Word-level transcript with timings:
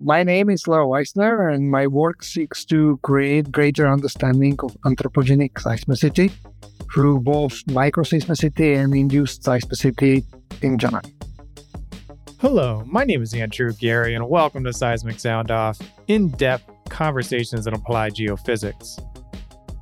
My 0.00 0.22
name 0.22 0.48
is 0.48 0.68
Leo 0.68 0.92
Eisner, 0.92 1.48
and 1.48 1.72
my 1.72 1.88
work 1.88 2.22
seeks 2.22 2.64
to 2.66 3.00
create 3.02 3.50
greater 3.50 3.88
understanding 3.88 4.56
of 4.62 4.76
anthropogenic 4.82 5.54
seismicity 5.54 6.30
through 6.94 7.18
both 7.18 7.66
microseismicity 7.66 8.76
and 8.76 8.94
induced 8.94 9.42
seismicity 9.42 10.24
in 10.62 10.78
general. 10.78 11.02
Hello, 12.38 12.84
my 12.86 13.02
name 13.02 13.22
is 13.22 13.34
Andrew 13.34 13.72
Geary, 13.72 14.14
and 14.14 14.28
welcome 14.28 14.62
to 14.62 14.72
Seismic 14.72 15.18
Sound 15.18 15.50
Off 15.50 15.80
in 16.06 16.28
depth 16.28 16.70
conversations 16.88 17.66
in 17.66 17.74
applied 17.74 18.14
geophysics. 18.14 19.04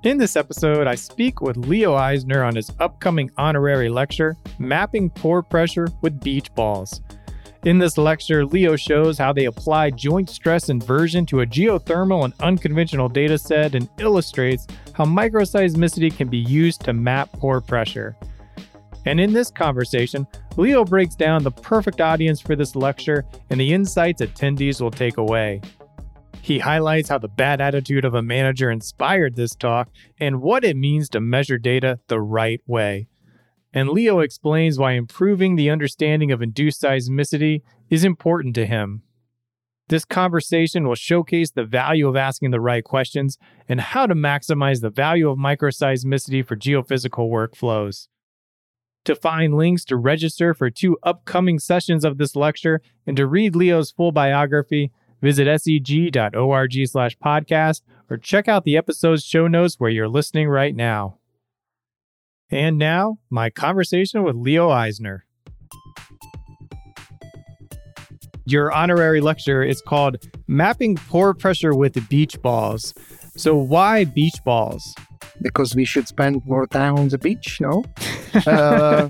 In 0.02 0.16
this 0.16 0.34
episode, 0.34 0.86
I 0.86 0.94
speak 0.94 1.42
with 1.42 1.58
Leo 1.58 1.94
Eisner 1.94 2.42
on 2.42 2.56
his 2.56 2.70
upcoming 2.80 3.30
honorary 3.36 3.90
lecture, 3.90 4.34
Mapping 4.58 5.10
Pore 5.10 5.42
Pressure 5.42 5.88
with 6.00 6.18
Beach 6.20 6.54
Balls 6.54 7.02
in 7.66 7.78
this 7.78 7.98
lecture, 7.98 8.46
Leo 8.46 8.76
shows 8.76 9.18
how 9.18 9.32
they 9.32 9.46
apply 9.46 9.90
joint 9.90 10.30
stress 10.30 10.68
inversion 10.68 11.26
to 11.26 11.40
a 11.40 11.46
geothermal 11.46 12.24
and 12.24 12.32
unconventional 12.38 13.08
data 13.08 13.36
set 13.36 13.74
and 13.74 13.88
illustrates 13.98 14.68
how 14.92 15.04
microseismicity 15.04 16.16
can 16.16 16.28
be 16.28 16.38
used 16.38 16.82
to 16.82 16.92
map 16.92 17.32
pore 17.32 17.60
pressure. 17.60 18.16
And 19.04 19.18
in 19.18 19.32
this 19.32 19.50
conversation, 19.50 20.28
Leo 20.56 20.84
breaks 20.84 21.16
down 21.16 21.42
the 21.42 21.50
perfect 21.50 22.00
audience 22.00 22.40
for 22.40 22.54
this 22.54 22.76
lecture 22.76 23.24
and 23.50 23.58
the 23.58 23.72
insights 23.72 24.22
attendees 24.22 24.80
will 24.80 24.92
take 24.92 25.16
away. 25.16 25.60
He 26.42 26.60
highlights 26.60 27.08
how 27.08 27.18
the 27.18 27.26
bad 27.26 27.60
attitude 27.60 28.04
of 28.04 28.14
a 28.14 28.22
manager 28.22 28.70
inspired 28.70 29.34
this 29.34 29.56
talk 29.56 29.88
and 30.20 30.40
what 30.40 30.62
it 30.62 30.76
means 30.76 31.08
to 31.08 31.20
measure 31.20 31.58
data 31.58 31.98
the 32.06 32.20
right 32.20 32.60
way 32.68 33.08
and 33.72 33.90
Leo 33.90 34.20
explains 34.20 34.78
why 34.78 34.92
improving 34.92 35.56
the 35.56 35.70
understanding 35.70 36.32
of 36.32 36.42
induced 36.42 36.82
seismicity 36.82 37.62
is 37.90 38.04
important 38.04 38.54
to 38.54 38.66
him. 38.66 39.02
This 39.88 40.04
conversation 40.04 40.88
will 40.88 40.96
showcase 40.96 41.52
the 41.52 41.64
value 41.64 42.08
of 42.08 42.16
asking 42.16 42.50
the 42.50 42.60
right 42.60 42.82
questions 42.82 43.38
and 43.68 43.80
how 43.80 44.06
to 44.06 44.14
maximize 44.14 44.80
the 44.80 44.90
value 44.90 45.30
of 45.30 45.38
microseismicity 45.38 46.44
for 46.44 46.56
geophysical 46.56 47.30
workflows. 47.30 48.08
To 49.04 49.14
find 49.14 49.54
links 49.54 49.84
to 49.84 49.96
register 49.96 50.54
for 50.54 50.70
two 50.70 50.98
upcoming 51.04 51.60
sessions 51.60 52.04
of 52.04 52.18
this 52.18 52.34
lecture 52.34 52.82
and 53.06 53.16
to 53.16 53.28
read 53.28 53.54
Leo's 53.54 53.92
full 53.92 54.10
biography, 54.10 54.90
visit 55.22 55.46
seg.org/podcast 55.46 57.82
or 58.10 58.16
check 58.16 58.48
out 58.48 58.64
the 58.64 58.76
episode's 58.76 59.24
show 59.24 59.46
notes 59.46 59.76
where 59.78 59.90
you're 59.90 60.08
listening 60.08 60.48
right 60.48 60.74
now. 60.74 61.18
And 62.50 62.78
now, 62.78 63.18
my 63.28 63.50
conversation 63.50 64.22
with 64.22 64.36
Leo 64.36 64.70
Eisner. 64.70 65.24
Your 68.44 68.70
honorary 68.70 69.20
lecture 69.20 69.64
is 69.64 69.82
called 69.82 70.18
Mapping 70.46 70.94
Pore 70.94 71.34
Pressure 71.34 71.74
with 71.74 72.08
Beach 72.08 72.40
Balls. 72.42 72.94
So, 73.36 73.56
why 73.56 74.04
beach 74.04 74.36
balls? 74.44 74.94
Because 75.42 75.74
we 75.74 75.84
should 75.84 76.06
spend 76.06 76.46
more 76.46 76.68
time 76.68 76.96
on 76.96 77.08
the 77.08 77.18
beach, 77.18 77.60
no? 77.60 77.84
uh, 78.46 79.08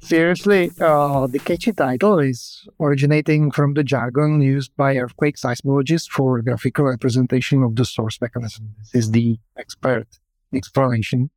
seriously, 0.00 0.70
uh, 0.80 1.26
the 1.26 1.38
catchy 1.38 1.72
title 1.74 2.18
is 2.18 2.66
originating 2.80 3.50
from 3.50 3.74
the 3.74 3.84
jargon 3.84 4.40
used 4.40 4.74
by 4.78 4.96
earthquake 4.96 5.36
seismologists 5.36 6.08
for 6.08 6.40
graphical 6.40 6.86
representation 6.86 7.62
of 7.62 7.76
the 7.76 7.84
source 7.84 8.18
mechanism. 8.18 8.74
This 8.78 8.94
is 8.94 9.10
the 9.10 9.38
expert 9.58 10.08
explanation 10.54 11.30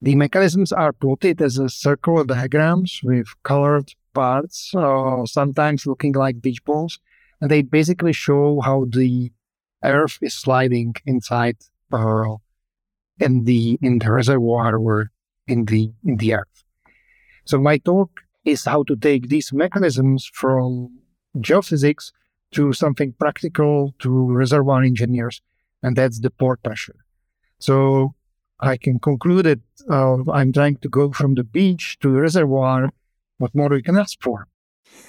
the 0.00 0.14
mechanisms 0.14 0.72
are 0.72 0.92
plotted 0.92 1.42
as 1.42 1.58
a 1.58 1.68
circular 1.68 2.24
diagrams 2.24 3.00
with 3.02 3.26
colored 3.42 3.92
parts, 4.14 4.72
uh, 4.74 5.26
sometimes 5.26 5.86
looking 5.86 6.12
like 6.12 6.40
beach 6.40 6.64
balls. 6.64 7.00
And 7.40 7.50
they 7.50 7.62
basically 7.62 8.12
show 8.12 8.60
how 8.60 8.86
the 8.88 9.32
Earth 9.84 10.18
is 10.22 10.34
sliding 10.34 10.94
inside 11.06 11.56
uh, 11.92 12.34
in 13.20 13.44
the 13.44 13.78
in 13.80 13.98
the 14.00 14.10
reservoir 14.10 14.76
or 14.76 15.10
in 15.46 15.66
the 15.66 15.92
in 16.04 16.16
the 16.16 16.34
Earth. 16.34 16.64
So 17.44 17.58
my 17.58 17.78
talk 17.78 18.10
is 18.44 18.64
how 18.64 18.82
to 18.84 18.96
take 18.96 19.28
these 19.28 19.52
mechanisms 19.52 20.28
from 20.32 20.98
geophysics 21.36 22.12
to 22.52 22.72
something 22.72 23.14
practical 23.18 23.94
to 24.00 24.10
reservoir 24.32 24.82
engineers, 24.82 25.40
and 25.82 25.96
that's 25.96 26.20
the 26.20 26.30
pore 26.30 26.56
pressure. 26.56 26.96
So 27.58 28.14
I 28.60 28.76
can 28.76 28.98
conclude 28.98 29.46
that 29.46 29.60
uh, 29.90 30.30
I'm 30.30 30.52
trying 30.52 30.76
to 30.78 30.88
go 30.88 31.12
from 31.12 31.34
the 31.34 31.44
beach 31.44 31.98
to 32.00 32.12
the 32.12 32.20
reservoir. 32.20 32.90
What 33.38 33.54
more 33.54 33.68
we 33.68 33.82
can 33.82 33.96
ask 33.96 34.20
for? 34.20 34.48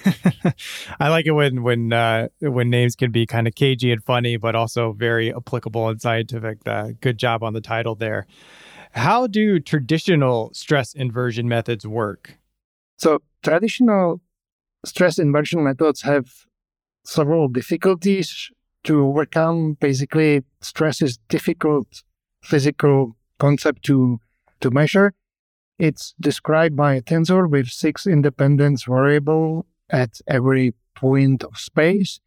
I 1.00 1.10
like 1.10 1.26
it 1.26 1.32
when 1.32 1.64
when 1.64 1.92
uh, 1.92 2.28
when 2.42 2.70
names 2.70 2.96
can 2.96 3.12
be 3.12 3.26
kind 3.26 3.48
of 3.48 3.56
cagey 3.56 3.92
and 3.92 4.04
funny, 4.04 4.38
but 4.38 4.56
also 4.56 4.94
very 4.94 5.34
applicable 5.34 5.90
and 5.90 6.00
scientific. 6.00 6.60
Uh, 6.66 6.90
good 7.02 7.18
job 7.18 7.44
on 7.44 7.54
the 7.54 7.62
title 7.62 7.96
there. 7.96 8.28
How 8.92 9.28
do 9.28 9.60
traditional 9.60 10.52
stress 10.54 10.94
inversion 10.94 11.48
methods 11.48 11.88
work? 11.88 12.38
So 12.98 13.20
traditional 13.44 14.22
stress 14.86 15.20
inversion 15.20 15.64
methods 15.64 16.02
have 16.04 16.28
several 17.06 17.48
difficulties 17.48 18.52
to 18.84 19.06
overcome. 19.08 19.78
Basically, 19.80 20.44
stress 20.62 21.02
is 21.02 21.18
difficult 21.30 22.04
physical 22.42 23.16
concept 23.40 23.84
to, 23.84 24.20
to 24.62 24.70
measure. 24.70 25.14
It's 25.78 26.14
described 26.20 26.76
by 26.76 26.96
a 26.96 27.02
tensor 27.02 27.50
with 27.50 27.68
six 27.68 28.06
independent 28.06 28.84
variable 28.86 29.66
at 29.90 30.20
every 30.28 30.74
point 30.96 31.44
of 31.44 31.58
space. 31.58 32.20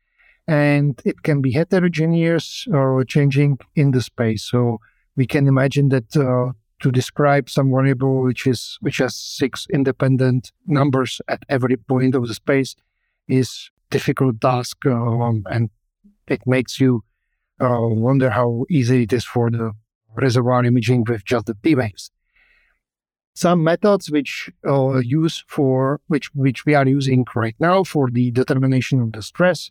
And 0.48 1.00
it 1.04 1.22
can 1.22 1.40
be 1.40 1.52
heterogeneous 1.52 2.66
or 2.72 3.04
changing 3.04 3.58
in 3.76 3.92
the 3.92 4.02
space. 4.02 4.42
So 4.42 4.80
we 5.14 5.26
can 5.26 5.46
imagine 5.46 5.90
that 5.90 6.16
uh, 6.16 6.52
to 6.82 6.90
describe 6.90 7.48
some 7.48 7.70
variable 7.70 8.22
which 8.22 8.46
is 8.46 8.76
which 8.80 8.98
has 8.98 9.14
six 9.14 9.66
independent 9.72 10.50
numbers 10.66 11.20
at 11.28 11.44
every 11.48 11.76
point 11.76 12.14
of 12.14 12.26
the 12.26 12.34
space 12.34 12.74
is 13.28 13.70
difficult 13.90 14.40
task 14.40 14.84
um, 14.86 15.44
and 15.48 15.70
it 16.26 16.40
makes 16.44 16.80
you 16.80 17.04
uh, 17.60 17.78
wonder 17.80 18.30
how 18.30 18.64
easy 18.68 19.04
it 19.04 19.12
is 19.12 19.24
for 19.24 19.48
the 19.50 19.72
reservoir 20.16 20.64
imaging 20.64 21.04
with 21.08 21.24
just 21.24 21.46
the 21.46 21.54
P 21.54 21.74
waves. 21.74 22.10
Some 23.34 23.64
methods 23.64 24.10
which 24.10 24.50
uh, 24.66 24.98
use 24.98 25.42
for 25.48 26.00
which 26.06 26.34
which 26.34 26.66
we 26.66 26.74
are 26.74 26.86
using 26.86 27.24
right 27.34 27.56
now 27.58 27.82
for 27.82 28.10
the 28.10 28.30
determination 28.30 29.00
of 29.00 29.12
the 29.12 29.22
stress 29.22 29.70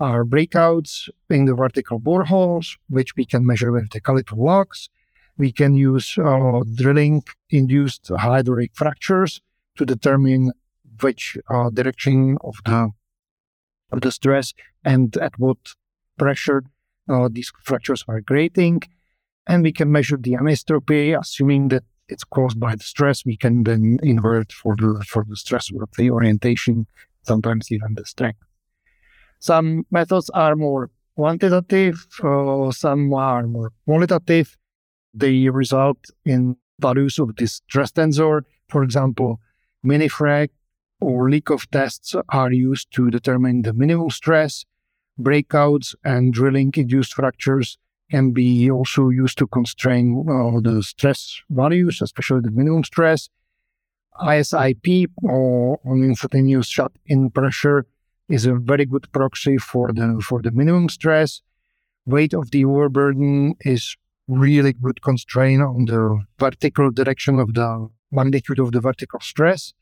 are 0.00 0.24
breakouts 0.24 1.08
in 1.30 1.44
the 1.46 1.54
vertical 1.54 2.00
boreholes, 2.00 2.76
which 2.88 3.16
we 3.16 3.24
can 3.24 3.46
measure 3.46 3.72
with 3.72 3.90
the 3.90 4.00
caliper 4.00 4.36
logs. 4.36 4.88
We 5.38 5.52
can 5.52 5.74
use 5.74 6.16
uh, 6.18 6.62
drilling 6.74 7.24
induced 7.50 8.08
hydraulic 8.08 8.72
fractures 8.74 9.40
to 9.76 9.84
determine 9.84 10.52
which 11.00 11.36
uh, 11.50 11.70
direction 11.70 12.38
of 12.42 12.56
the 12.64 12.90
of 13.92 14.00
the 14.00 14.10
stress 14.10 14.52
and 14.84 15.16
at 15.18 15.38
what 15.38 15.58
pressure 16.18 16.64
uh, 17.08 17.28
these 17.30 17.52
fractures 17.62 18.04
are 18.08 18.20
grating. 18.20 18.82
And 19.46 19.62
we 19.62 19.72
can 19.72 19.92
measure 19.92 20.16
the 20.16 20.32
anisotropy, 20.32 21.18
assuming 21.18 21.68
that 21.68 21.84
it's 22.08 22.24
caused 22.24 22.58
by 22.58 22.74
the 22.74 22.82
stress. 22.82 23.24
We 23.24 23.36
can 23.36 23.64
then 23.64 23.98
invert 24.02 24.52
for 24.52 24.74
the 24.76 25.04
for 25.08 25.24
the 25.28 25.36
stress 25.36 25.70
of 25.70 25.88
the 25.96 26.10
orientation, 26.10 26.86
sometimes 27.22 27.70
even 27.70 27.94
the 27.94 28.04
strength. 28.04 28.40
Some 29.38 29.86
methods 29.90 30.30
are 30.30 30.56
more 30.56 30.90
quantitative, 31.14 32.06
uh, 32.22 32.70
some 32.72 33.12
are 33.14 33.46
more 33.46 33.72
qualitative. 33.84 34.56
They 35.14 35.48
result 35.48 35.98
in 36.24 36.56
values 36.78 37.18
of 37.18 37.36
this 37.36 37.54
stress 37.68 37.92
tensor. 37.92 38.42
For 38.68 38.82
example, 38.82 39.40
minifrac 39.84 40.50
or 41.00 41.30
leak-off 41.30 41.70
tests 41.70 42.14
are 42.30 42.52
used 42.52 42.92
to 42.94 43.10
determine 43.10 43.62
the 43.62 43.72
minimum 43.72 44.10
stress. 44.10 44.64
Breakouts 45.18 45.94
and 46.04 46.32
drilling 46.32 46.72
induced 46.76 47.14
fractures 47.14 47.78
can 48.10 48.32
be 48.32 48.70
also 48.70 49.08
used 49.08 49.38
to 49.38 49.46
constrain 49.46 50.24
uh, 50.28 50.60
the 50.60 50.82
stress 50.82 51.40
values, 51.50 52.00
especially 52.02 52.40
the 52.40 52.50
minimum 52.50 52.84
stress. 52.84 53.28
ISIP 54.20 55.08
or 55.22 55.78
instantaneous 55.84 56.68
shut-in 56.68 57.30
pressure 57.30 57.86
is 58.28 58.46
a 58.46 58.54
very 58.54 58.86
good 58.86 59.10
proxy 59.12 59.58
for 59.58 59.92
the 59.92 60.22
for 60.26 60.40
the 60.40 60.50
minimum 60.50 60.88
stress. 60.88 61.42
Weight 62.06 62.32
of 62.34 62.50
the 62.50 62.64
overburden 62.64 63.54
is 63.60 63.96
really 64.28 64.72
good 64.72 65.02
constraint 65.02 65.62
on 65.62 65.84
the 65.84 66.24
vertical 66.38 66.90
direction 66.90 67.38
of 67.38 67.54
the 67.54 67.88
magnitude 68.10 68.58
of 68.58 68.72
the 68.72 68.80
vertical 68.80 69.20
stress. 69.20 69.74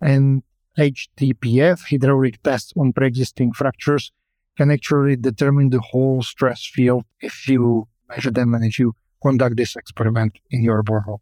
And 0.00 0.42
HTPF, 0.78 1.90
hydraulic 1.90 2.42
tests 2.42 2.72
on 2.76 2.92
pre-existing 2.92 3.52
fractures, 3.52 4.12
can 4.58 4.70
actually 4.72 5.14
determine 5.16 5.70
the 5.70 5.80
whole 5.80 6.20
stress 6.20 6.66
field 6.66 7.04
if 7.20 7.48
you 7.48 7.86
measure 8.08 8.32
them 8.32 8.54
and 8.54 8.64
if 8.64 8.78
you 8.78 8.92
conduct 9.22 9.56
this 9.56 9.76
experiment 9.76 10.32
in 10.50 10.62
your 10.62 10.82
borehole. 10.82 11.20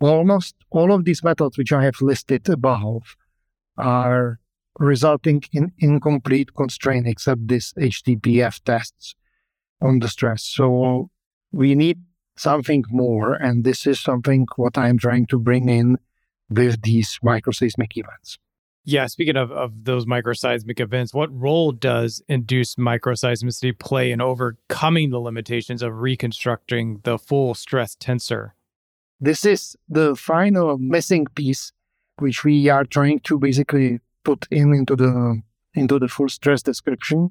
Well, 0.00 0.14
almost 0.14 0.56
all 0.70 0.92
of 0.92 1.04
these 1.04 1.22
methods 1.22 1.56
which 1.56 1.72
I 1.72 1.84
have 1.84 2.02
listed 2.02 2.48
above 2.48 3.16
are 3.78 4.40
resulting 4.78 5.42
in 5.52 5.70
incomplete 5.78 6.54
constraint 6.54 7.06
except 7.06 7.46
this 7.46 7.72
HTPF 7.74 8.60
tests 8.64 9.14
on 9.80 10.00
the 10.00 10.08
stress. 10.08 10.42
So 10.42 11.10
we 11.52 11.76
need 11.76 11.98
something 12.36 12.82
more. 12.90 13.34
And 13.34 13.64
this 13.64 13.86
is 13.86 14.00
something 14.00 14.48
what 14.56 14.76
I'm 14.76 14.98
trying 14.98 15.26
to 15.26 15.38
bring 15.38 15.68
in 15.68 15.98
with 16.50 16.82
these 16.82 17.20
microseismic 17.22 17.96
events. 17.96 18.38
Yeah, 18.84 19.06
speaking 19.06 19.36
of, 19.36 19.52
of 19.52 19.84
those 19.84 20.06
microseismic 20.06 20.80
events, 20.80 21.14
what 21.14 21.32
role 21.32 21.70
does 21.70 22.20
induced 22.28 22.78
microseismicity 22.78 23.78
play 23.78 24.10
in 24.10 24.20
overcoming 24.20 25.10
the 25.10 25.20
limitations 25.20 25.82
of 25.82 26.00
reconstructing 26.00 27.00
the 27.04 27.16
full 27.16 27.54
stress 27.54 27.94
tensor? 27.94 28.50
This 29.20 29.44
is 29.44 29.76
the 29.88 30.16
final 30.16 30.78
missing 30.78 31.26
piece, 31.36 31.70
which 32.18 32.42
we 32.42 32.68
are 32.68 32.84
trying 32.84 33.20
to 33.20 33.38
basically 33.38 34.00
put 34.24 34.48
in 34.50 34.74
into 34.74 34.96
the 34.96 35.40
into 35.74 35.98
the 35.98 36.08
full 36.08 36.28
stress 36.28 36.62
description. 36.62 37.30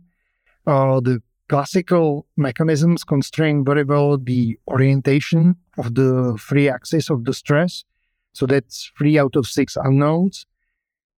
Uh, 0.65 1.01
the 1.01 1.21
classical 1.49 2.25
mechanisms 2.37 3.03
constrain 3.03 3.65
very 3.65 3.83
well 3.83 4.17
the 4.17 4.57
orientation 4.69 5.57
of 5.77 5.95
the 5.95 6.37
free 6.39 6.69
axis 6.69 7.09
of 7.09 7.25
the 7.25 7.33
stress. 7.33 7.83
So 8.31 8.45
that's 8.45 8.89
three 8.97 9.19
out 9.19 9.35
of 9.35 9.45
six 9.45 9.75
unknowns. 9.75 10.45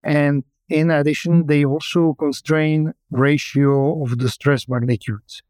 And 0.04 0.44
in 0.70 0.92
addition, 0.92 1.48
they 1.48 1.66
also 1.66 2.14
constrain 2.14 2.94
ratio 3.12 4.04
of 4.04 4.18
the 4.18 4.30
stress 4.30 4.68
magnitudes. 4.68 5.42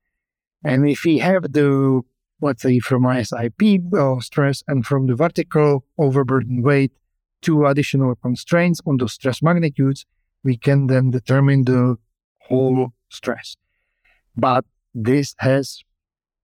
And 0.63 0.88
if 0.88 1.03
we 1.03 1.19
have 1.19 1.51
the, 1.51 2.01
let's 2.41 2.61
say, 2.61 2.79
from 2.79 3.05
SIP 3.23 3.61
uh, 3.97 4.19
stress 4.19 4.63
and 4.67 4.85
from 4.85 5.07
the 5.07 5.15
vertical 5.15 5.85
overburden 5.97 6.61
weight, 6.61 6.91
two 7.41 7.65
additional 7.65 8.15
constraints 8.15 8.79
on 8.85 8.97
the 8.97 9.07
stress 9.07 9.41
magnitudes, 9.41 10.05
we 10.44 10.57
can 10.57 10.88
then 10.88 11.11
determine 11.11 11.65
the 11.65 11.97
whole 12.47 12.94
stress. 13.09 13.55
But 14.35 14.65
this 14.94 15.35
has 15.39 15.83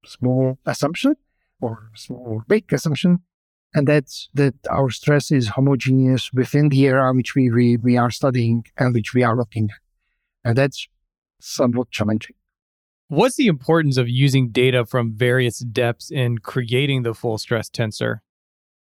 small 0.06 0.58
assumption 0.66 1.16
or 1.62 1.90
small 1.96 2.44
big 2.48 2.72
assumption 2.72 3.20
and 3.74 3.88
that's 3.88 4.30
that 4.34 4.56
our 4.70 4.90
stress 4.90 5.32
is 5.32 5.50
homogeneous 5.50 6.32
within 6.34 6.70
the 6.70 6.88
area 6.88 7.12
which 7.14 7.36
we, 7.36 7.52
we, 7.52 7.78
we 7.78 7.98
are 7.98 8.10
studying 8.10 8.66
and 8.78 8.94
which 8.94 9.14
we 9.14 9.24
are 9.24 9.36
looking 9.36 9.70
at. 9.72 9.78
And 10.44 10.58
that's 10.58 10.88
somewhat 11.40 11.92
challenging. 11.92 12.36
What's 13.10 13.36
the 13.36 13.48
importance 13.48 13.98
of 13.98 14.08
using 14.10 14.50
data 14.50 14.86
from 14.86 15.14
various 15.14 15.60
depths 15.60 16.12
in 16.12 16.40
creating 16.40 17.04
the 17.04 17.14
full 17.14 17.38
stress 17.38 17.70
tensor? 17.70 18.20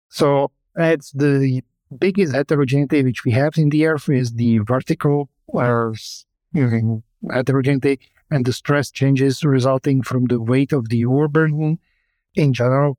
So 0.10 0.52
that's 0.76 1.12
the 1.12 1.64
biggest 1.98 2.34
heterogeneity 2.34 3.04
which 3.04 3.26
we 3.26 3.32
have 3.32 3.58
in 3.58 3.70
the 3.70 3.86
earth 3.86 4.10
is 4.10 4.34
the 4.34 4.60
vertical 4.60 5.30
uh, 5.54 5.58
or 5.58 5.96
heterogeneity 7.30 8.00
and 8.30 8.46
the 8.46 8.54
stress 8.54 8.90
changes 8.90 9.44
resulting 9.44 10.02
from 10.02 10.26
the 10.26 10.42
weight 10.42 10.72
of 10.72 10.90
the 10.90 11.06
overburden 11.06 11.80
in 12.36 12.54
general. 12.54 12.98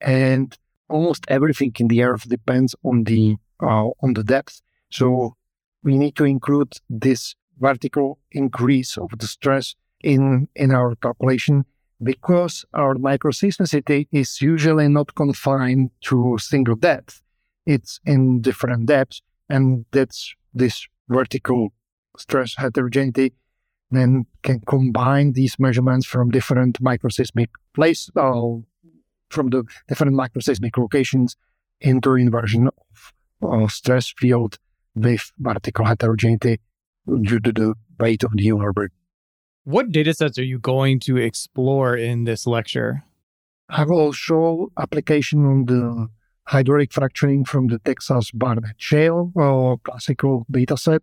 And 0.00 0.56
almost 0.88 1.24
everything 1.28 1.72
in 1.78 1.88
the 1.88 2.02
earth 2.02 2.28
depends 2.28 2.74
on 2.84 3.04
the 3.04 3.36
uh, 3.62 3.88
on 4.02 4.14
the 4.14 4.24
depth. 4.24 4.60
So 4.90 5.36
we 5.82 5.96
need 5.96 6.16
to 6.16 6.24
include 6.24 6.74
this 6.88 7.34
vertical 7.58 8.18
increase 8.32 8.96
of 8.96 9.10
the 9.18 9.26
stress 9.26 9.74
in 10.02 10.48
in 10.54 10.72
our 10.72 10.94
calculation 10.96 11.64
because 12.02 12.64
our 12.74 12.94
microseismicity 12.94 14.08
is 14.12 14.42
usually 14.42 14.88
not 14.88 15.14
confined 15.14 15.90
to 16.02 16.36
single 16.38 16.76
depth. 16.76 17.22
It's 17.66 18.00
in 18.04 18.42
different 18.42 18.86
depths, 18.86 19.22
and 19.48 19.86
that's 19.92 20.34
this 20.52 20.86
vertical 21.08 21.72
stress 22.16 22.54
heterogeneity 22.56 23.32
then 23.90 24.26
can 24.42 24.60
combine 24.66 25.32
these 25.32 25.58
measurements 25.58 26.06
from 26.06 26.30
different 26.30 26.82
microseismic 26.82 27.48
place 27.74 28.10
uh, 28.16 28.42
from 29.34 29.50
the 29.50 29.64
different 29.88 30.14
microseismic 30.14 30.78
locations 30.78 31.36
into 31.80 32.14
inversion 32.14 32.70
of 33.42 33.72
stress 33.72 34.12
field 34.16 34.58
with 34.94 35.32
vertical 35.38 35.84
heterogeneity 35.84 36.60
due 37.22 37.40
to 37.40 37.52
the 37.52 37.74
weight 37.98 38.22
of 38.24 38.30
the 38.34 38.52
orbit. 38.52 38.92
What 39.64 39.92
data 39.92 40.14
sets 40.14 40.38
are 40.38 40.44
you 40.44 40.58
going 40.58 41.00
to 41.00 41.16
explore 41.16 41.96
in 41.96 42.24
this 42.24 42.46
lecture? 42.46 43.02
I 43.68 43.84
will 43.84 44.12
show 44.12 44.70
application 44.78 45.44
on 45.46 45.64
the 45.64 46.08
hydraulic 46.46 46.92
fracturing 46.92 47.44
from 47.44 47.68
the 47.68 47.78
Texas 47.78 48.30
Barnett 48.30 48.76
Shale 48.76 49.32
or 49.34 49.78
classical 49.78 50.46
data 50.50 50.76
set. 50.76 51.02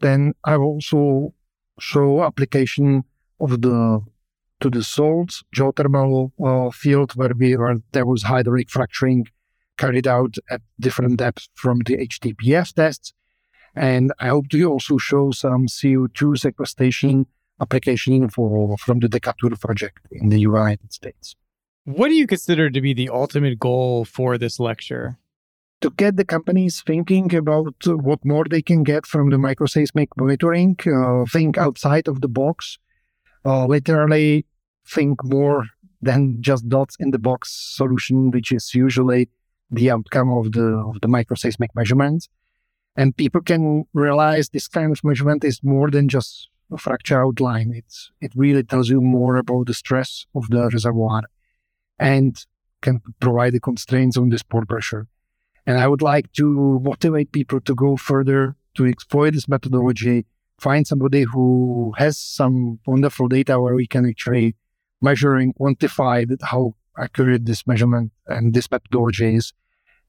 Then 0.00 0.32
I 0.44 0.56
will 0.56 0.80
also 0.80 1.34
show 1.78 2.24
application 2.24 3.04
of 3.40 3.60
the 3.60 4.00
to 4.62 4.70
the 4.70 4.78
Soultz 4.78 5.42
geothermal 5.54 6.32
uh, 6.42 6.70
field 6.70 7.12
where 7.14 7.32
we 7.36 7.56
were, 7.56 7.76
there 7.92 8.06
was 8.06 8.22
hydraulic 8.22 8.70
fracturing 8.70 9.26
carried 9.76 10.06
out 10.06 10.36
at 10.50 10.60
different 10.78 11.18
depths 11.18 11.48
from 11.54 11.80
the 11.86 11.96
HTPF 11.98 12.72
tests. 12.72 13.12
And 13.74 14.12
I 14.20 14.28
hope 14.28 14.48
to 14.50 14.64
also 14.64 14.98
show 14.98 15.32
some 15.32 15.66
CO2 15.66 16.38
sequestration 16.38 17.26
application 17.60 18.28
for 18.28 18.76
from 18.78 19.00
the 19.00 19.08
Decatur 19.08 19.56
project 19.56 20.00
in 20.10 20.28
the 20.28 20.40
United 20.40 20.92
States. 20.92 21.36
What 21.84 22.08
do 22.08 22.14
you 22.14 22.26
consider 22.26 22.70
to 22.70 22.80
be 22.80 22.94
the 22.94 23.08
ultimate 23.08 23.58
goal 23.58 24.04
for 24.04 24.38
this 24.38 24.60
lecture? 24.60 25.18
To 25.80 25.90
get 25.90 26.16
the 26.16 26.24
companies 26.24 26.82
thinking 26.86 27.34
about 27.34 27.74
what 27.86 28.24
more 28.24 28.44
they 28.48 28.62
can 28.62 28.84
get 28.84 29.04
from 29.04 29.30
the 29.30 29.36
microseismic 29.36 30.08
monitoring, 30.16 30.76
uh, 30.86 31.24
think 31.24 31.58
outside 31.58 32.06
of 32.06 32.20
the 32.20 32.28
box, 32.28 32.78
uh, 33.44 33.66
literally 33.66 34.46
think 34.94 35.24
more 35.24 35.66
than 36.00 36.42
just 36.42 36.68
dots 36.68 36.96
in 36.98 37.10
the 37.12 37.18
box 37.18 37.50
solution, 37.76 38.30
which 38.30 38.52
is 38.52 38.74
usually 38.74 39.28
the 39.70 39.90
outcome 39.90 40.30
of 40.30 40.52
the 40.52 40.66
of 40.90 41.00
the 41.00 41.08
microseismic 41.08 41.68
measurements. 41.74 42.28
And 42.96 43.16
people 43.16 43.40
can 43.40 43.84
realize 43.94 44.50
this 44.50 44.68
kind 44.68 44.92
of 44.92 45.02
measurement 45.02 45.44
is 45.44 45.60
more 45.62 45.90
than 45.90 46.08
just 46.08 46.48
a 46.70 46.76
fracture 46.76 47.24
outline. 47.24 47.72
It's 47.74 48.10
it 48.20 48.32
really 48.34 48.62
tells 48.62 48.90
you 48.90 49.00
more 49.00 49.36
about 49.36 49.66
the 49.66 49.74
stress 49.74 50.26
of 50.34 50.48
the 50.50 50.68
reservoir 50.68 51.22
and 51.98 52.36
can 52.82 53.00
provide 53.20 53.54
the 53.54 53.60
constraints 53.60 54.16
on 54.16 54.28
this 54.28 54.42
pore 54.42 54.66
pressure. 54.66 55.06
And 55.66 55.78
I 55.78 55.86
would 55.86 56.02
like 56.02 56.32
to 56.32 56.80
motivate 56.82 57.32
people 57.32 57.60
to 57.60 57.74
go 57.74 57.96
further 57.96 58.56
to 58.74 58.86
exploit 58.86 59.34
this 59.34 59.48
methodology, 59.48 60.26
find 60.58 60.86
somebody 60.86 61.22
who 61.22 61.92
has 61.98 62.18
some 62.18 62.80
wonderful 62.86 63.28
data 63.28 63.60
where 63.60 63.74
we 63.74 63.86
can 63.86 64.04
actually 64.06 64.56
measuring, 65.02 65.54
quantify 65.54 66.26
how 66.42 66.74
accurate 66.96 67.46
this 67.46 67.66
measurement 67.66 68.12
and 68.26 68.54
this 68.54 68.70
methodology 68.70 69.36
is, 69.36 69.52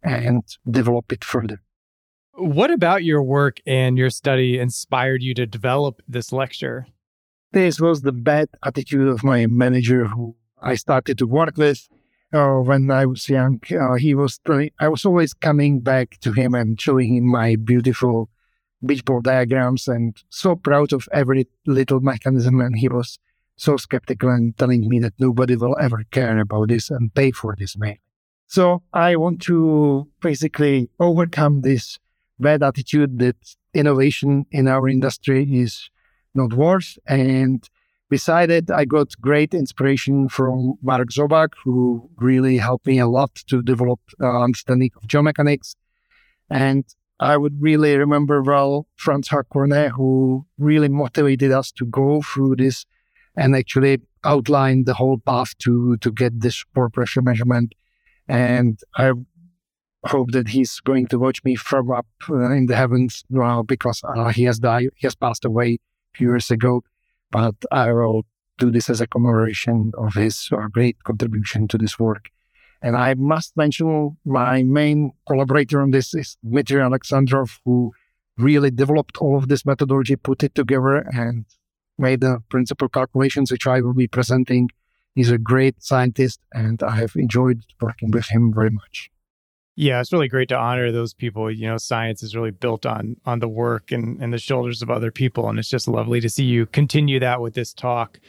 and 0.02 0.44
develop 0.70 1.12
it 1.12 1.24
further. 1.24 1.62
What 2.36 2.72
about 2.72 3.04
your 3.04 3.22
work 3.22 3.60
and 3.66 3.98
your 3.98 4.10
study 4.10 4.60
inspired 4.60 5.22
you 5.22 5.34
to 5.36 5.46
develop 5.46 6.02
this 6.08 6.32
lecture? 6.32 6.88
This 7.52 7.80
was 7.80 8.02
the 8.02 8.12
bad 8.12 8.50
attitude 8.66 9.08
of 9.08 9.24
my 9.24 9.46
manager 9.46 10.06
who 10.06 10.36
I 10.60 10.76
started 10.76 11.18
to 11.20 11.28
work 11.28 11.58
with 11.58 11.88
uh, 12.34 12.56
when 12.56 12.90
I 12.90 13.06
was 13.06 13.30
young. 13.30 13.62
Uh, 13.72 13.96
he 13.96 14.16
was 14.16 14.40
I 14.80 14.88
was 14.88 15.06
always 15.06 15.34
coming 15.34 15.80
back 15.82 16.18
to 16.22 16.32
him 16.32 16.56
and 16.56 16.80
showing 16.82 17.16
him 17.16 17.26
my 17.26 17.56
beautiful 17.56 18.30
beach 18.84 19.06
ball 19.06 19.22
diagrams 19.22 19.88
and 19.88 20.18
so 20.30 20.56
proud 20.56 20.92
of 20.92 21.08
every 21.12 21.48
little 21.68 22.00
mechanism. 22.00 22.60
And 22.60 22.78
he 22.78 22.88
was 22.88 23.20
so 23.56 23.78
skeptical 23.78 24.30
and 24.30 24.58
telling 24.58 24.88
me 24.88 25.00
that 25.00 25.14
nobody 25.20 25.56
will 25.56 25.78
ever 25.80 26.04
care 26.12 26.40
about 26.40 26.70
this 26.70 26.90
and 26.90 27.14
pay 27.14 27.32
for 27.32 27.56
this 27.58 27.78
mail. 27.78 27.96
So 28.48 28.84
I 28.94 29.16
want 29.16 29.42
to 29.44 30.08
basically 30.22 30.90
overcome 31.00 31.62
this 31.62 31.98
bad 32.40 32.62
attitude 32.64 33.20
that 33.20 33.38
innovation 33.74 34.46
in 34.52 34.68
our 34.68 34.88
industry 34.88 35.44
is 35.52 35.90
not 36.36 36.54
worth. 36.54 36.98
And 37.08 37.68
beside 38.10 38.52
it, 38.52 38.70
I 38.70 38.86
got 38.86 39.20
great 39.20 39.54
inspiration 39.54 40.30
from 40.30 40.76
Mark 40.82 41.10
Zoback, 41.10 41.50
who 41.64 42.10
really 42.18 42.58
helped 42.58 42.86
me 42.86 43.00
a 43.00 43.08
lot 43.08 43.34
to 43.48 43.62
develop 43.62 44.00
uh, 44.22 44.42
understanding 44.42 44.92
of 44.98 45.08
geomechanics. 45.08 45.76
And 46.50 46.86
I 47.20 47.38
would 47.38 47.62
really 47.62 47.96
remember 47.96 48.42
well 48.42 48.88
François 49.00 49.44
Cornet, 49.48 49.92
who 49.92 50.46
really 50.58 50.90
motivated 50.90 51.52
us 51.52 51.72
to 51.74 51.86
go 51.86 52.22
through 52.22 52.58
this 52.58 52.86
and 53.36 53.56
actually 53.56 54.02
outline 54.24 54.86
the 54.86 54.94
whole 54.94 55.18
path 55.18 55.58
to 55.60 55.98
to 55.98 56.12
get 56.12 56.40
this 56.40 56.64
pore 56.74 56.90
pressure 56.90 57.22
measurement. 57.22 57.74
And 58.28 58.80
I 58.96 59.12
hope 60.06 60.32
that 60.32 60.50
he's 60.50 60.80
going 60.80 61.08
to 61.08 61.20
watch 61.20 61.44
me 61.44 61.56
from 61.56 61.92
up 61.92 62.08
uh, 62.30 62.52
in 62.52 62.66
the 62.68 62.76
heavens 62.76 63.24
well, 63.30 63.64
because 63.64 64.02
uh, 64.04 64.30
he 64.30 64.44
has 64.44 64.60
died, 64.60 64.90
he 64.96 65.08
has 65.08 65.16
passed 65.16 65.46
away 65.46 65.80
a 66.14 66.18
few 66.18 66.30
years 66.30 66.52
ago. 66.52 66.84
But 67.32 67.56
I 67.72 67.92
will 67.92 68.26
do 68.58 68.70
this 68.70 68.90
as 68.90 69.02
a 69.02 69.08
commemoration 69.08 69.92
of 69.98 70.14
his 70.14 70.50
uh, 70.52 70.68
great 70.68 71.04
contribution 71.04 71.68
to 71.70 71.78
this 71.78 71.98
work. 71.98 72.30
And 72.82 72.98
I 72.98 73.14
must 73.14 73.56
mention 73.56 74.18
my 74.26 74.62
main 74.64 75.14
collaborator 75.26 75.82
on 75.82 75.92
this 75.92 76.14
is 76.14 76.38
Dmitry 76.44 76.82
Alexandrov, 76.82 77.60
who 77.66 77.94
really 78.38 78.72
developed 78.72 79.18
all 79.18 79.38
of 79.38 79.48
this 79.48 79.66
methodology, 79.66 80.16
put 80.18 80.44
it 80.44 80.54
together, 80.54 80.98
and 80.98 81.46
made 81.98 82.22
the 82.22 82.40
principal 82.50 82.90
calculations, 82.90 83.52
which 83.52 83.68
I 83.68 83.82
will 83.82 83.94
be 83.94 84.08
presenting. 84.08 84.70
He's 85.16 85.30
a 85.30 85.38
great 85.38 85.82
scientist, 85.84 86.40
and 86.54 86.82
I 86.82 86.96
have 86.96 87.16
enjoyed 87.16 87.64
working 87.82 88.12
with 88.12 88.28
him 88.30 88.52
very 88.54 88.72
much. 88.72 89.12
Yeah, 89.76 90.02
it's 90.02 90.14
really 90.14 90.28
great 90.28 90.50
to 90.50 90.58
honor 90.58 90.92
those 90.92 91.14
people. 91.14 91.52
You 91.52 91.68
know, 91.68 91.78
science 91.78 92.22
is 92.22 92.36
really 92.36 92.52
built 92.52 92.86
on 92.86 93.18
on 93.26 93.40
the 93.40 93.48
work 93.48 93.92
and, 93.92 94.22
and 94.22 94.32
the 94.32 94.38
shoulders 94.38 94.82
of 94.82 94.92
other 94.92 95.12
people. 95.12 95.50
And 95.50 95.58
it's 95.58 95.70
just 95.70 95.88
lovely 95.88 96.22
to 96.22 96.30
see 96.30 96.44
you 96.44 96.68
continue 96.68 97.20
that 97.20 97.42
with 97.42 97.56
this 97.56 97.74
talk. 97.74 98.20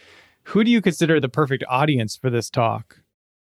Who 0.44 0.64
do 0.64 0.70
you 0.70 0.80
consider 0.80 1.20
the 1.20 1.28
perfect 1.28 1.64
audience 1.68 2.16
for 2.16 2.30
this 2.30 2.48
talk? 2.48 3.00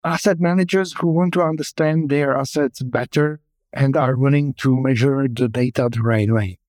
Asset 0.03 0.39
managers 0.39 0.93
who 0.93 1.07
want 1.07 1.33
to 1.33 1.41
understand 1.41 2.09
their 2.09 2.35
assets 2.37 2.81
better 2.81 3.39
and 3.73 3.95
are 3.95 4.15
willing 4.15 4.53
to 4.55 4.75
measure 4.79 5.27
the 5.27 5.47
data 5.47 5.89
the 5.91 6.01
right 6.01 6.31
way. 6.31 6.59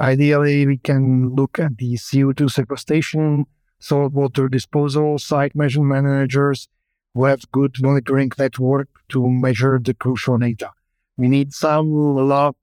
Ideally, 0.00 0.66
we 0.66 0.78
can 0.78 1.34
look 1.34 1.58
at 1.58 1.76
the 1.78 1.94
CO2 1.94 2.50
sequestration, 2.50 3.46
saltwater 3.80 4.48
disposal, 4.48 5.18
site 5.18 5.54
measurement 5.56 6.04
managers, 6.04 6.68
who 7.14 7.24
have 7.24 7.50
good 7.50 7.76
monitoring 7.80 8.30
network 8.38 8.88
to 9.08 9.28
measure 9.28 9.80
the 9.82 9.94
crucial 9.94 10.38
data. 10.38 10.70
We 11.16 11.28
need 11.28 11.52
some 11.52 11.90
log, 11.92 12.54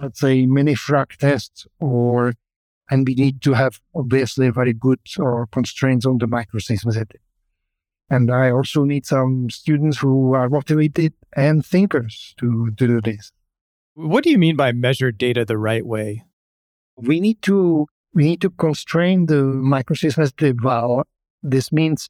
let's 0.00 0.20
say 0.20 0.46
mini 0.46 0.74
frac 0.74 1.16
tests 1.16 1.66
or 1.78 2.34
and 2.90 3.06
we 3.06 3.14
need 3.14 3.40
to 3.42 3.52
have 3.52 3.80
obviously 3.94 4.50
very 4.50 4.72
good 4.72 4.98
or 5.18 5.46
constraints 5.52 6.04
on 6.04 6.18
the 6.18 6.26
microseismicity. 6.26 7.20
And 8.10 8.32
I 8.32 8.50
also 8.50 8.82
need 8.82 9.06
some 9.06 9.48
students 9.48 9.98
who 9.98 10.34
are 10.34 10.48
motivated 10.48 11.14
and 11.36 11.64
thinkers 11.64 12.34
to, 12.38 12.72
to 12.76 12.86
do 12.88 13.00
this. 13.00 13.30
What 13.94 14.24
do 14.24 14.30
you 14.30 14.38
mean 14.38 14.56
by 14.56 14.72
measure 14.72 15.12
data 15.12 15.44
the 15.44 15.56
right 15.56 15.86
way? 15.86 16.24
We 17.02 17.20
need 17.20 17.42
to 17.42 17.86
we 18.12 18.24
need 18.24 18.40
to 18.40 18.50
constrain 18.50 19.26
the 19.26 19.42
microseismicity 19.74 20.56
well. 20.62 21.04
This 21.42 21.70
means 21.72 22.08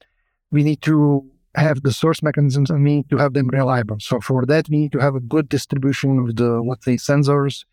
we 0.50 0.62
need 0.62 0.82
to 0.82 1.30
have 1.54 1.82
the 1.82 1.92
source 1.92 2.22
mechanisms 2.22 2.70
and 2.70 2.82
we 2.82 2.96
need 2.96 3.10
to 3.10 3.18
have 3.18 3.34
them 3.34 3.48
reliable. 3.48 3.98
So 4.00 4.20
for 4.20 4.46
that, 4.46 4.68
we 4.68 4.78
need 4.78 4.92
to 4.92 4.98
have 4.98 5.14
a 5.14 5.20
good 5.20 5.48
distribution 5.48 6.18
of 6.18 6.36
the, 6.36 6.62
let's 6.62 6.84
say, 6.84 6.96
sensors 6.96 7.64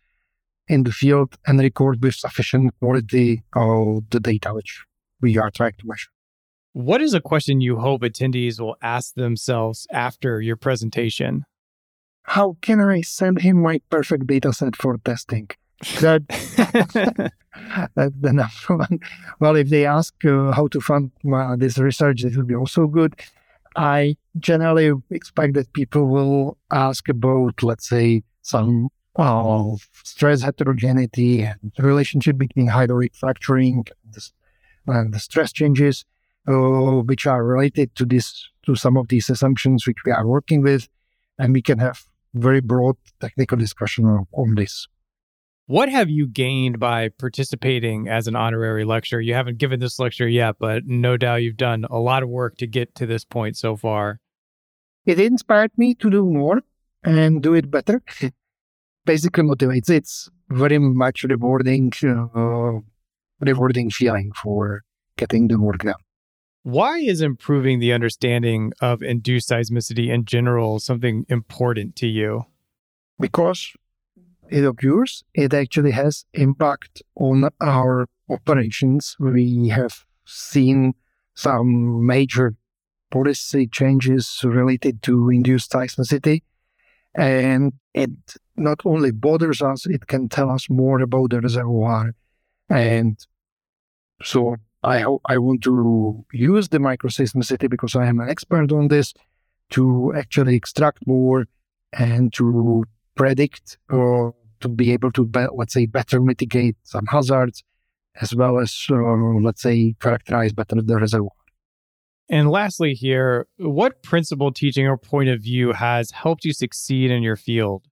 in 0.68 0.82
the 0.84 0.92
field 0.92 1.36
and 1.46 1.58
record 1.58 2.02
with 2.02 2.14
sufficient 2.14 2.74
quality 2.80 3.42
of 3.54 4.10
the 4.10 4.20
data 4.20 4.52
which 4.52 4.84
we 5.20 5.38
are 5.38 5.50
trying 5.50 5.72
to 5.78 5.86
measure. 5.86 6.10
What 6.72 7.00
is 7.00 7.14
a 7.14 7.20
question 7.20 7.60
you 7.60 7.78
hope 7.78 8.02
attendees 8.02 8.60
will 8.60 8.76
ask 8.82 9.14
themselves 9.14 9.86
after 9.90 10.40
your 10.40 10.56
presentation? 10.56 11.44
How 12.24 12.56
can 12.60 12.80
I 12.80 13.00
send 13.00 13.40
him 13.40 13.62
my 13.62 13.80
perfect 13.88 14.26
data 14.26 14.52
set 14.52 14.76
for 14.76 14.98
testing? 14.98 15.48
That, 16.00 16.26
the 17.94 18.32
number 18.32 18.84
one. 18.84 19.00
Well, 19.40 19.56
if 19.56 19.68
they 19.68 19.86
ask 19.86 20.14
uh, 20.24 20.52
how 20.52 20.66
to 20.68 20.80
fund 20.80 21.12
uh, 21.32 21.56
this 21.56 21.78
research, 21.78 22.24
it 22.24 22.36
will 22.36 22.44
be 22.44 22.54
also 22.54 22.86
good. 22.86 23.14
I 23.76 24.16
generally 24.38 24.92
expect 25.10 25.54
that 25.54 25.72
people 25.72 26.06
will 26.06 26.58
ask 26.70 27.08
about, 27.08 27.62
let's 27.62 27.88
say, 27.88 28.22
some 28.42 28.88
uh, 29.16 29.76
stress 30.04 30.42
heterogeneity 30.42 31.42
and 31.42 31.72
the 31.76 31.82
relationship 31.82 32.38
between 32.38 32.68
hydraulic 32.68 33.14
fracturing 33.14 33.84
and 34.86 35.12
the 35.12 35.18
stress 35.18 35.52
changes, 35.52 36.04
uh, 36.48 37.02
which 37.02 37.26
are 37.26 37.44
related 37.44 37.94
to 37.96 38.04
this 38.04 38.48
to 38.64 38.74
some 38.74 38.96
of 38.96 39.08
these 39.08 39.30
assumptions 39.30 39.86
which 39.86 39.98
we 40.04 40.12
are 40.12 40.26
working 40.26 40.62
with, 40.62 40.88
and 41.38 41.52
we 41.52 41.62
can 41.62 41.78
have 41.78 42.04
very 42.34 42.60
broad 42.60 42.96
technical 43.20 43.56
discussion 43.56 44.04
on, 44.04 44.26
on 44.32 44.54
this. 44.54 44.88
What 45.68 45.90
have 45.90 46.08
you 46.08 46.26
gained 46.26 46.80
by 46.80 47.10
participating 47.10 48.08
as 48.08 48.26
an 48.26 48.34
honorary 48.34 48.86
lecturer? 48.86 49.20
You 49.20 49.34
haven't 49.34 49.58
given 49.58 49.80
this 49.80 49.98
lecture 49.98 50.26
yet, 50.26 50.56
but 50.58 50.86
no 50.86 51.18
doubt 51.18 51.42
you've 51.42 51.58
done 51.58 51.84
a 51.90 51.98
lot 51.98 52.22
of 52.22 52.30
work 52.30 52.56
to 52.56 52.66
get 52.66 52.94
to 52.94 53.04
this 53.04 53.26
point 53.26 53.54
so 53.54 53.76
far. 53.76 54.18
It 55.04 55.20
inspired 55.20 55.72
me 55.76 55.94
to 55.96 56.08
do 56.08 56.24
more 56.24 56.62
and 57.04 57.42
do 57.42 57.52
it 57.52 57.70
better. 57.70 58.02
Basically 59.04 59.44
motivates. 59.44 59.90
It's 59.90 60.30
very 60.48 60.78
much 60.78 61.24
rewarding, 61.24 61.92
uh, 62.02 62.80
rewarding 63.38 63.90
feeling 63.90 64.32
for 64.32 64.84
getting 65.18 65.48
the 65.48 65.60
work 65.60 65.80
done. 65.80 65.96
Why 66.62 66.96
is 66.96 67.20
improving 67.20 67.78
the 67.78 67.92
understanding 67.92 68.72
of 68.80 69.02
induced 69.02 69.50
seismicity 69.50 70.08
in 70.08 70.24
general 70.24 70.78
something 70.78 71.26
important 71.28 71.94
to 71.96 72.06
you? 72.06 72.46
Because 73.20 73.74
it 74.50 74.64
occurs, 74.64 75.24
it 75.34 75.54
actually 75.54 75.92
has 75.92 76.24
impact 76.34 77.02
on 77.16 77.48
our 77.60 78.08
operations. 78.28 79.16
We 79.18 79.68
have 79.68 80.04
seen 80.24 80.94
some 81.34 82.06
major 82.06 82.54
policy 83.10 83.66
changes 83.66 84.40
related 84.44 85.02
to 85.04 85.30
induced 85.30 85.72
seismicity. 85.72 86.42
And 87.14 87.72
it 87.94 88.10
not 88.56 88.80
only 88.84 89.12
bothers 89.12 89.62
us, 89.62 89.86
it 89.86 90.06
can 90.06 90.28
tell 90.28 90.50
us 90.50 90.68
more 90.68 91.00
about 91.00 91.30
the 91.30 91.40
reservoir. 91.40 92.14
And 92.68 93.18
so 94.22 94.56
I, 94.82 95.04
I 95.26 95.38
want 95.38 95.62
to 95.62 96.24
use 96.32 96.68
the 96.68 96.78
microseismicity 96.78 97.68
because 97.70 97.96
I 97.96 98.06
am 98.06 98.20
an 98.20 98.28
expert 98.28 98.70
on 98.72 98.88
this 98.88 99.14
to 99.70 100.12
actually 100.16 100.54
extract 100.54 101.06
more 101.06 101.46
and 101.92 102.32
to 102.34 102.84
predict 103.18 103.76
or 103.90 104.34
to 104.60 104.68
be 104.68 104.92
able 104.92 105.12
to, 105.12 105.26
be, 105.26 105.46
let's 105.54 105.74
say, 105.74 105.86
better 105.86 106.20
mitigate 106.20 106.76
some 106.84 107.06
hazards, 107.06 107.62
as 108.20 108.34
well 108.34 108.58
as, 108.58 108.86
uh, 108.90 108.94
let's 109.42 109.60
say, 109.60 109.94
characterize 110.00 110.52
better 110.52 110.80
the 110.80 110.96
reservoir. 110.96 111.32
And 112.30 112.50
lastly, 112.50 112.94
here, 112.94 113.46
what 113.56 114.02
principle, 114.02 114.52
teaching, 114.52 114.86
or 114.86 114.96
point 114.96 115.28
of 115.28 115.40
view 115.40 115.72
has 115.72 116.10
helped 116.10 116.44
you 116.44 116.52
succeed 116.52 117.10
in 117.10 117.22
your 117.22 117.36
field? 117.36 117.86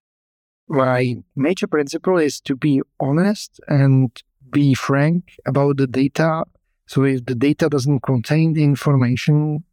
My 0.68 1.16
major 1.34 1.66
principle 1.66 2.18
is 2.18 2.40
to 2.42 2.56
be 2.56 2.82
honest 3.00 3.60
and 3.68 4.10
be 4.50 4.74
frank 4.74 5.32
about 5.46 5.78
the 5.78 5.86
data. 5.86 6.44
So 6.86 7.04
if 7.04 7.24
the 7.24 7.34
data 7.34 7.68
doesn't 7.68 8.00
contain 8.00 8.52
the 8.52 8.64
information 8.64 9.64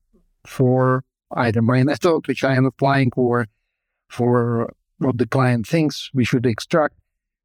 for 0.46 1.04
either 1.36 1.62
my 1.62 1.84
method, 1.92 2.28
which 2.28 2.44
I 2.44 2.56
am 2.56 2.66
applying, 2.66 3.12
or 3.18 3.48
for 4.08 4.72
what 5.04 5.18
the 5.18 5.28
client 5.28 5.68
thinks 5.68 6.10
we 6.14 6.26
should 6.26 6.46
extract, 6.46 6.96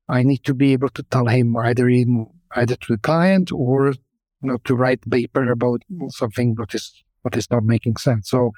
I 0.08 0.22
need 0.22 0.44
to 0.44 0.54
be 0.54 0.72
able 0.72 0.88
to 0.90 1.02
tell 1.02 1.26
him 1.26 1.56
either 1.56 1.88
in 1.88 2.26
either 2.56 2.76
to 2.76 2.92
the 2.94 2.98
client 2.98 3.52
or 3.52 3.94
not 4.40 4.64
to 4.64 4.74
write 4.74 5.08
paper 5.10 5.50
about 5.50 5.82
something 6.08 6.54
that 6.54 6.74
is 6.74 7.04
what 7.22 7.36
is 7.36 7.50
not 7.50 7.64
making 7.64 7.96
sense. 7.96 8.30
So 8.30 8.52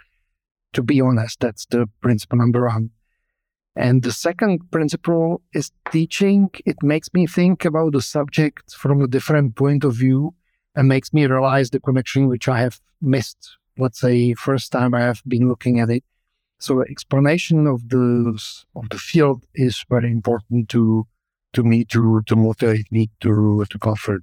to 0.74 0.82
be 0.82 1.00
honest, 1.00 1.40
that's 1.40 1.66
the 1.66 1.88
principle 2.00 2.38
number 2.38 2.66
one. 2.66 2.90
And 3.76 4.02
the 4.02 4.12
second 4.12 4.70
principle 4.70 5.42
is 5.52 5.72
teaching. 5.90 6.50
It 6.66 6.76
makes 6.82 7.08
me 7.14 7.26
think 7.26 7.64
about 7.64 7.92
the 7.92 8.02
subject 8.02 8.72
from 8.72 9.00
a 9.00 9.06
different 9.06 9.56
point 9.56 9.84
of 9.84 9.94
view 9.94 10.34
and 10.74 10.88
makes 10.88 11.12
me 11.12 11.26
realize 11.26 11.70
the 11.70 11.80
connection 11.80 12.28
which 12.28 12.48
I 12.48 12.60
have 12.60 12.80
missed. 13.00 13.56
Let's 13.78 14.00
say 14.00 14.34
first 14.34 14.72
time 14.72 14.94
I 14.94 15.00
have 15.00 15.22
been 15.26 15.48
looking 15.48 15.80
at 15.80 15.90
it. 15.90 16.04
So 16.60 16.82
explanation 16.82 17.66
of 17.66 17.88
the 17.88 18.38
of 18.76 18.88
the 18.90 18.98
field 18.98 19.44
is 19.54 19.84
very 19.88 20.10
important 20.10 20.68
to 20.70 21.06
to 21.54 21.64
me 21.64 21.84
to 21.86 22.22
to 22.26 22.36
motivate 22.36 22.92
me 22.92 23.10
to 23.20 23.64
to 23.68 23.78
comfort. 23.78 24.22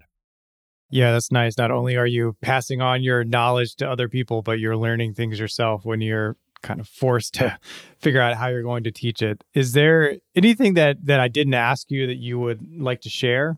Yeah, 0.90 1.12
that's 1.12 1.32
nice. 1.32 1.58
Not 1.58 1.72
only 1.72 1.98
are 1.98 2.08
you 2.08 2.38
passing 2.42 2.82
on 2.82 3.04
your 3.04 3.24
knowledge 3.26 3.76
to 3.78 3.90
other 3.90 4.08
people, 4.08 4.42
but 4.42 4.60
you're 4.60 4.78
learning 4.78 5.16
things 5.16 5.38
yourself 5.40 5.84
when 5.84 6.00
you're 6.00 6.38
kind 6.62 6.80
of 6.80 6.88
forced 6.88 7.34
to 7.36 7.58
figure 8.00 8.22
out 8.22 8.36
how 8.36 8.48
you're 8.48 8.64
going 8.64 8.84
to 8.84 8.92
teach 8.92 9.22
it. 9.22 9.44
Is 9.54 9.74
there 9.74 10.18
anything 10.36 10.76
that 10.76 11.06
that 11.06 11.20
I 11.20 11.28
didn't 11.28 11.56
ask 11.56 11.92
you 11.92 12.08
that 12.08 12.18
you 12.18 12.40
would 12.40 12.62
like 12.78 13.02
to 13.02 13.10
share? 13.10 13.58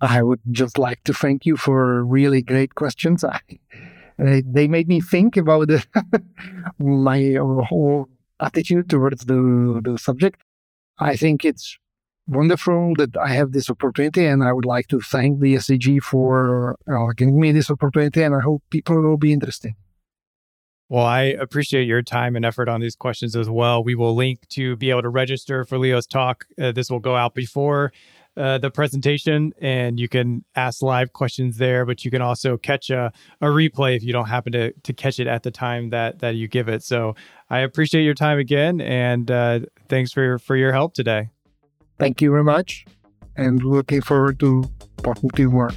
I 0.00 0.22
would 0.22 0.40
just 0.50 0.78
like 0.78 1.02
to 1.04 1.14
thank 1.14 1.46
you 1.46 1.56
for 1.56 2.04
really 2.04 2.42
great 2.42 2.74
questions. 2.74 3.24
I 3.24 3.40
uh, 4.18 4.40
they 4.44 4.68
made 4.68 4.88
me 4.88 5.00
think 5.00 5.36
about 5.36 5.68
the, 5.68 5.84
my 6.78 7.36
whole 7.68 8.08
attitude 8.40 8.88
towards 8.88 9.24
the, 9.24 9.80
the 9.84 9.98
subject. 9.98 10.42
I 10.98 11.16
think 11.16 11.44
it's 11.44 11.78
wonderful 12.26 12.94
that 12.96 13.16
I 13.16 13.28
have 13.28 13.52
this 13.52 13.70
opportunity, 13.70 14.24
and 14.24 14.42
I 14.42 14.52
would 14.52 14.64
like 14.64 14.88
to 14.88 15.00
thank 15.00 15.40
the 15.40 15.54
SEG 15.54 16.02
for 16.02 16.76
uh, 16.90 17.12
giving 17.16 17.38
me 17.38 17.52
this 17.52 17.70
opportunity, 17.70 18.22
and 18.22 18.34
I 18.34 18.40
hope 18.40 18.62
people 18.70 19.00
will 19.00 19.16
be 19.18 19.32
interested. 19.32 19.74
Well, 20.88 21.04
I 21.04 21.22
appreciate 21.22 21.86
your 21.88 22.02
time 22.02 22.36
and 22.36 22.44
effort 22.44 22.68
on 22.68 22.80
these 22.80 22.94
questions 22.94 23.34
as 23.34 23.50
well. 23.50 23.82
We 23.82 23.96
will 23.96 24.14
link 24.14 24.46
to 24.50 24.76
be 24.76 24.90
able 24.90 25.02
to 25.02 25.08
register 25.08 25.64
for 25.64 25.78
Leo's 25.78 26.06
talk. 26.06 26.44
Uh, 26.60 26.70
this 26.70 26.90
will 26.90 27.00
go 27.00 27.16
out 27.16 27.34
before 27.34 27.92
uh, 28.36 28.58
the 28.58 28.70
presentation 28.70 29.52
and 29.60 29.98
you 29.98 30.08
can 30.08 30.44
ask 30.54 30.82
live 30.82 31.12
questions 31.12 31.56
there, 31.58 31.86
but 31.86 32.04
you 32.04 32.10
can 32.10 32.22
also 32.22 32.56
catch 32.56 32.90
a, 32.90 33.12
a 33.40 33.46
replay 33.46 33.96
if 33.96 34.02
you 34.02 34.12
don't 34.12 34.28
happen 34.28 34.52
to, 34.52 34.72
to 34.72 34.92
catch 34.92 35.18
it 35.18 35.26
at 35.26 35.42
the 35.42 35.50
time 35.50 35.90
that, 35.90 36.18
that 36.20 36.34
you 36.34 36.48
give 36.48 36.68
it. 36.68 36.82
So 36.82 37.14
I 37.50 37.60
appreciate 37.60 38.04
your 38.04 38.14
time 38.14 38.38
again 38.38 38.80
and 38.80 39.30
uh, 39.30 39.60
thanks 39.88 40.12
for, 40.12 40.38
for 40.38 40.56
your 40.56 40.72
help 40.72 40.94
today. 40.94 41.30
Thank 41.98 42.20
you 42.20 42.30
very 42.30 42.44
much. 42.44 42.84
and 43.36 43.62
looking 43.62 44.00
forward 44.00 44.40
to 44.40 44.64
talking 45.02 45.46
more. 45.50 45.70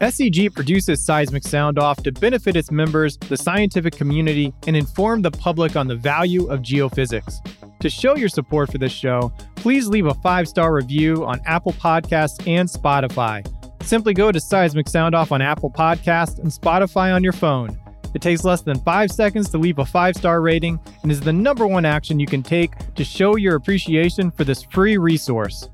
SEG 0.00 0.52
produces 0.54 1.04
Seismic 1.04 1.44
Sound 1.44 1.78
Off 1.78 2.02
to 2.02 2.12
benefit 2.12 2.56
its 2.56 2.70
members, 2.70 3.16
the 3.16 3.36
scientific 3.36 3.94
community, 3.96 4.52
and 4.66 4.76
inform 4.76 5.22
the 5.22 5.30
public 5.30 5.76
on 5.76 5.86
the 5.86 5.96
value 5.96 6.46
of 6.48 6.60
geophysics. 6.60 7.34
To 7.80 7.88
show 7.88 8.16
your 8.16 8.28
support 8.28 8.70
for 8.70 8.78
this 8.78 8.92
show, 8.92 9.32
please 9.64 9.88
leave 9.88 10.04
a 10.04 10.12
five 10.16 10.46
star 10.46 10.74
review 10.74 11.24
on 11.24 11.40
Apple 11.46 11.72
Podcasts 11.72 12.46
and 12.46 12.68
Spotify. 12.68 13.42
Simply 13.82 14.12
go 14.12 14.30
to 14.30 14.38
Seismic 14.38 14.90
Sound 14.90 15.14
Off 15.14 15.32
on 15.32 15.40
Apple 15.40 15.70
Podcasts 15.70 16.38
and 16.38 16.48
Spotify 16.48 17.14
on 17.14 17.24
your 17.24 17.32
phone. 17.32 17.80
It 18.12 18.20
takes 18.20 18.44
less 18.44 18.60
than 18.60 18.78
five 18.80 19.10
seconds 19.10 19.48
to 19.48 19.56
leave 19.56 19.78
a 19.78 19.86
five 19.86 20.16
star 20.16 20.42
rating 20.42 20.78
and 21.02 21.10
is 21.10 21.22
the 21.22 21.32
number 21.32 21.66
one 21.66 21.86
action 21.86 22.20
you 22.20 22.26
can 22.26 22.42
take 22.42 22.72
to 22.94 23.04
show 23.04 23.36
your 23.36 23.56
appreciation 23.56 24.30
for 24.30 24.44
this 24.44 24.64
free 24.64 24.98
resource. 24.98 25.70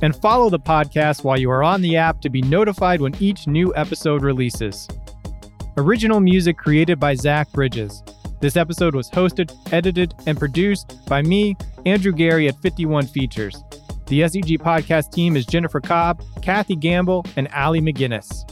And 0.00 0.16
follow 0.16 0.48
the 0.48 0.58
podcast 0.58 1.22
while 1.22 1.38
you 1.38 1.50
are 1.50 1.62
on 1.62 1.82
the 1.82 1.98
app 1.98 2.22
to 2.22 2.30
be 2.30 2.40
notified 2.40 3.02
when 3.02 3.14
each 3.16 3.46
new 3.46 3.74
episode 3.76 4.22
releases. 4.22 4.88
Original 5.76 6.18
music 6.18 6.56
created 6.56 6.98
by 6.98 7.14
Zach 7.14 7.52
Bridges. 7.52 8.02
This 8.44 8.58
episode 8.58 8.94
was 8.94 9.08
hosted, 9.08 9.56
edited, 9.72 10.14
and 10.26 10.38
produced 10.38 11.00
by 11.06 11.22
me, 11.22 11.56
Andrew 11.86 12.12
Geary 12.12 12.46
at 12.46 12.60
51 12.60 13.06
Features. 13.06 13.64
The 14.04 14.20
SEG 14.20 14.58
podcast 14.58 15.12
team 15.12 15.34
is 15.34 15.46
Jennifer 15.46 15.80
Cobb, 15.80 16.22
Kathy 16.42 16.76
Gamble, 16.76 17.24
and 17.36 17.48
Allie 17.54 17.80
McGinnis. 17.80 18.46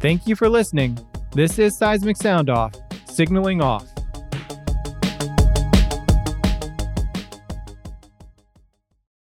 Thank 0.00 0.26
you 0.26 0.36
for 0.36 0.50
listening. 0.50 0.98
This 1.32 1.58
is 1.58 1.78
Seismic 1.78 2.18
Sound 2.18 2.50
Off, 2.50 2.74
signaling 3.06 3.62
off. 3.62 3.86